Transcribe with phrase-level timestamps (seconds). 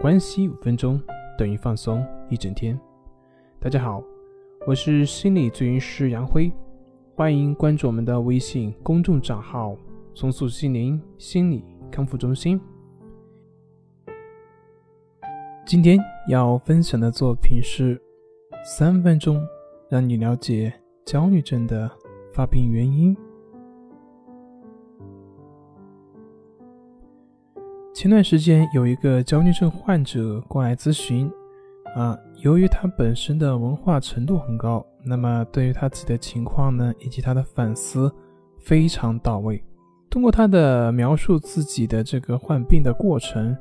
[0.00, 0.98] 关系五分钟
[1.36, 2.74] 等于放松一整天。
[3.58, 4.02] 大家好，
[4.66, 6.50] 我是心理咨询师杨辉，
[7.14, 9.76] 欢迎关注我们的微信公众账号
[10.16, 12.58] “松塑心灵心理康复中心”。
[15.68, 18.00] 今天要分享的作品是
[18.64, 19.46] 三分钟
[19.90, 20.72] 让你了解
[21.04, 21.90] 焦虑症的
[22.32, 23.14] 发病原因。
[28.00, 31.30] 前段时间有一个焦虑症患者过来咨询，
[31.94, 38.10] 啊，由于他本身的文化程度很高，那么对于他自己的情况呢，以及他的反思
[38.58, 39.62] 非常到位。
[40.08, 43.54] 通过他的描述自己的这个患病的过程，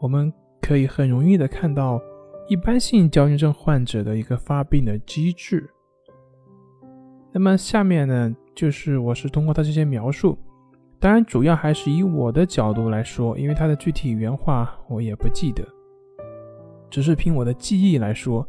[0.00, 2.02] 我们可以很容易的看到
[2.48, 5.70] 一般性焦虑症患者的一个发病的机制。
[7.30, 10.36] 那么下面呢，就是我是通过他这些描述。
[11.00, 15.64] 当然，主要还是以我的角度来说，因为他的具体原话我也不记得，
[16.90, 18.44] 只是凭我的记忆来说，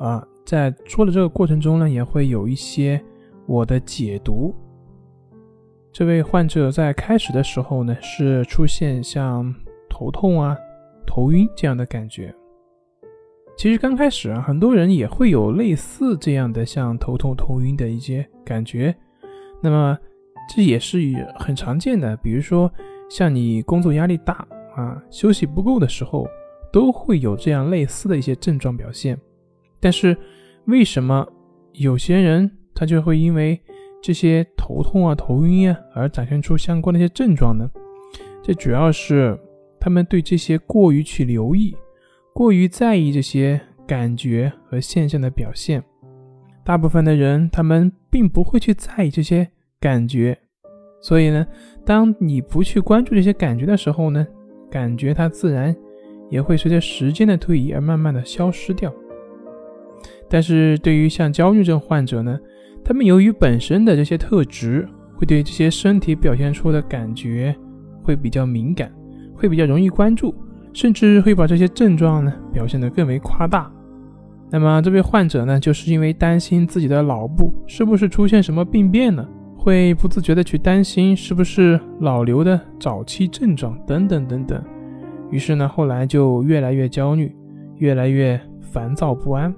[0.00, 3.00] 啊，在说的这个过程中呢，也会有一些
[3.46, 4.52] 我的解读。
[5.92, 9.54] 这位患者在开始的时候呢，是出现像
[9.88, 10.56] 头痛啊、
[11.06, 12.34] 头晕这样的感觉。
[13.56, 18.92] 其实刚开始啊，很多人也会有类似这样的像头痛、头晕的一些感觉，
[19.62, 19.96] 那么。
[20.48, 20.98] 这也是
[21.36, 22.72] 很常见的，比如说
[23.10, 26.26] 像你工作压力大啊，休息不够的时候，
[26.72, 29.18] 都会有这样类似的一些症状表现。
[29.80, 30.16] 但是
[30.66, 31.26] 为什么
[31.72, 33.60] 有些人他就会因为
[34.02, 37.68] 这些头痛啊、头晕啊而展现出相关的一些症状呢？
[38.42, 39.38] 这主要是
[39.80, 41.76] 他们对这些过于去留意，
[42.32, 45.82] 过于在意这些感觉和现象的表现。
[46.64, 49.50] 大部分的人他们并不会去在意这些。
[49.80, 50.36] 感觉，
[51.00, 51.46] 所以呢，
[51.84, 54.26] 当你不去关注这些感觉的时候呢，
[54.70, 55.74] 感觉它自然
[56.30, 58.92] 也会随着时间的推移而慢慢的消失掉。
[60.28, 62.38] 但是对于像焦虑症患者呢，
[62.84, 67.54] 他们由于本身的这些特质，会对这些身体表现出的感觉
[68.02, 68.92] 会比较敏感，
[69.34, 70.34] 会比较容易关注，
[70.72, 73.70] 甚至会把这些症状呢表现得更为夸大。
[74.50, 79.28] 那么这位患者呢，就是因为担心自己的脑部是不是出现什么病变了。
[79.66, 84.62] 会不自觉的去担心是不是老刘的早期症状等等等等，
[85.28, 87.34] 于是呢，后来就越来越焦虑，
[87.78, 89.52] 越来越烦躁不安，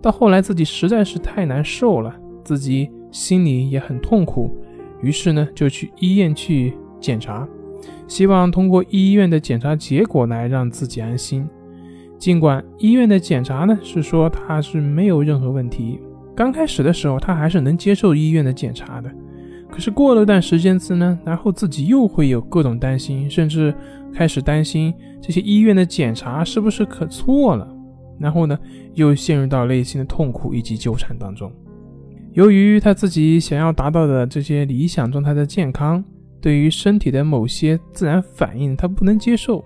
[0.00, 2.14] 到后来自己实在是太难受了，
[2.44, 4.48] 自己心里也很痛苦，
[5.02, 7.44] 于是呢，就去医院去检查，
[8.06, 11.44] 希望通过医院的检查结果来让自己安心。
[12.16, 15.98] 尽管医院的检查呢是说他是没有任何问题，
[16.32, 19.12] 刚开始的时候他还是能接受医院的检查的。
[19.72, 23.74] 可是过了段时间之呢，然后自己又会有各种担心，甚至
[24.12, 27.66] 开始担心这些医院的检查是不是可错了，
[28.20, 28.56] 然后呢，
[28.92, 31.50] 又陷入到内心的痛苦以及纠缠当中。
[32.34, 36.04] 由于他自己想要达到的这些理想状态的健康，
[36.38, 39.64] 对于身体的某些自然反应他不能接受，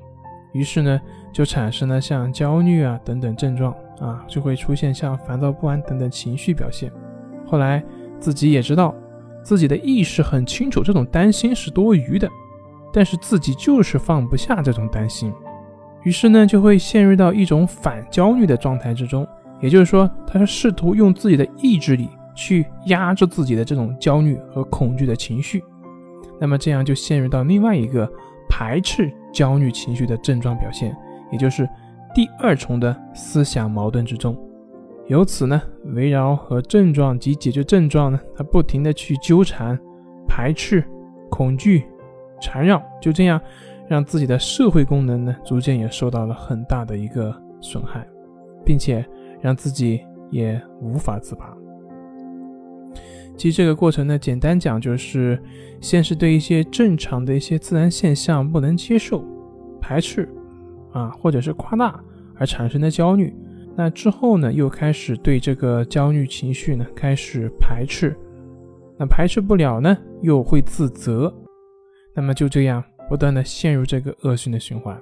[0.54, 1.00] 于是呢，
[1.32, 6.92] 就产生了像焦虑啊等等症状啊，就会出现像烦躁不安等等情绪表现。
[7.44, 7.82] 后来
[8.20, 8.94] 自己也知道。
[9.46, 12.28] 自己的意识很清楚，这种担心是多余的，
[12.92, 15.32] 但是自己就是放不下这种担心，
[16.02, 19.24] 于是呢，就会陷入到一种反焦虑的状态之中。
[19.60, 25.62] 也就是说，他是试图用自己的意志力去压制自己的这种焦虑和恐惧的情绪，
[26.40, 28.10] 那么这样就陷入到另外一个
[28.50, 30.92] 排斥焦虑情绪的症状表现，
[31.30, 31.68] 也就是
[32.12, 34.36] 第二重的思想矛盾之中。
[35.08, 35.62] 由此呢，
[35.94, 39.78] 围绕和症状及解决症状呢，他不停的去纠缠、
[40.26, 40.84] 排斥、
[41.30, 41.84] 恐惧、
[42.40, 43.40] 缠绕，就这样
[43.88, 48.04] 让自己的社会功能呢，逐渐也受到了很大的一个损害，
[48.64, 49.06] 并且
[49.40, 50.00] 让自己
[50.30, 51.56] 也无法自拔。
[53.36, 55.40] 其实这个过程呢，简单讲就是，
[55.80, 59.24] 先是对一些正常的一些自然现象不能接受、
[59.80, 60.28] 排斥，
[60.92, 62.00] 啊，或者是夸大
[62.34, 63.32] 而产生的焦虑。
[63.76, 68.16] 那之后呢，又开始对这个焦虑情绪呢开始排斥，
[68.98, 71.32] 那排斥不了呢，又会自责，
[72.14, 74.98] 那么就这样不断的陷入这个恶性的循环。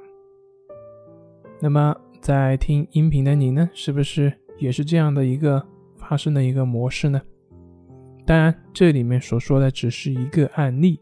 [1.61, 5.65] 那么在听音频的你呢，是不是也是这样的一个
[5.97, 7.23] 发生的一个模式呢？
[8.27, 10.99] 当然，这里面所说的只是一个案例，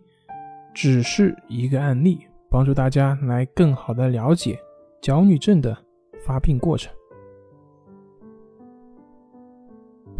[0.74, 2.18] 只是一个案例，
[2.50, 4.58] 帮助大家来更好的了解
[5.00, 5.74] 焦虑症的
[6.26, 6.92] 发病过程。